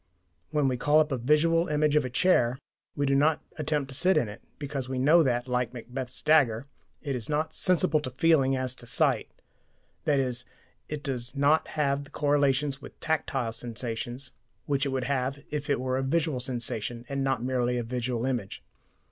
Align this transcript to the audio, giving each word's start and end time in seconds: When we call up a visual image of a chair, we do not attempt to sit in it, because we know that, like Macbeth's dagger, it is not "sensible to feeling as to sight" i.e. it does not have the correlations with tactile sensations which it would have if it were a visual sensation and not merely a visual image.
When 0.49 0.67
we 0.67 0.77
call 0.77 0.99
up 0.99 1.11
a 1.11 1.17
visual 1.19 1.67
image 1.67 1.95
of 1.95 2.03
a 2.03 2.09
chair, 2.09 2.57
we 2.95 3.05
do 3.05 3.13
not 3.13 3.39
attempt 3.59 3.89
to 3.89 3.95
sit 3.95 4.17
in 4.17 4.27
it, 4.27 4.41
because 4.57 4.89
we 4.89 4.97
know 4.97 5.21
that, 5.21 5.47
like 5.47 5.75
Macbeth's 5.75 6.23
dagger, 6.23 6.65
it 7.03 7.15
is 7.15 7.29
not 7.29 7.53
"sensible 7.53 7.99
to 7.99 8.09
feeling 8.09 8.55
as 8.55 8.73
to 8.73 8.87
sight" 8.87 9.29
i.e. 10.07 10.33
it 10.89 11.03
does 11.03 11.35
not 11.37 11.67
have 11.77 12.05
the 12.05 12.09
correlations 12.09 12.81
with 12.81 12.99
tactile 12.99 13.53
sensations 13.53 14.31
which 14.65 14.87
it 14.87 14.89
would 14.89 15.03
have 15.03 15.37
if 15.51 15.69
it 15.69 15.79
were 15.79 15.99
a 15.99 16.01
visual 16.01 16.39
sensation 16.39 17.05
and 17.07 17.23
not 17.23 17.43
merely 17.43 17.77
a 17.77 17.83
visual 17.83 18.25
image. 18.25 18.63